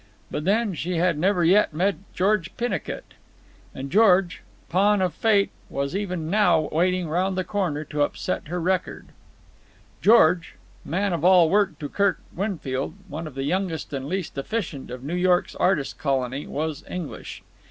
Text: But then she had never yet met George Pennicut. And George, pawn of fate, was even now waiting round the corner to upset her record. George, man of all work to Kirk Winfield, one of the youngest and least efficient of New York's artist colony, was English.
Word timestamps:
But 0.31 0.45
then 0.45 0.73
she 0.73 0.95
had 0.95 1.15
never 1.15 1.45
yet 1.45 1.75
met 1.75 1.93
George 2.15 2.49
Pennicut. 2.57 3.13
And 3.75 3.91
George, 3.91 4.41
pawn 4.67 4.99
of 4.99 5.13
fate, 5.13 5.51
was 5.69 5.95
even 5.95 6.27
now 6.27 6.69
waiting 6.71 7.07
round 7.07 7.37
the 7.37 7.43
corner 7.43 7.83
to 7.83 8.01
upset 8.01 8.47
her 8.47 8.59
record. 8.59 9.09
George, 10.01 10.55
man 10.83 11.13
of 11.13 11.23
all 11.23 11.51
work 11.51 11.77
to 11.77 11.87
Kirk 11.87 12.19
Winfield, 12.35 12.95
one 13.09 13.27
of 13.27 13.35
the 13.35 13.43
youngest 13.43 13.93
and 13.93 14.07
least 14.07 14.35
efficient 14.39 14.89
of 14.89 15.03
New 15.03 15.13
York's 15.13 15.53
artist 15.53 15.99
colony, 15.99 16.47
was 16.47 16.83
English. 16.89 17.43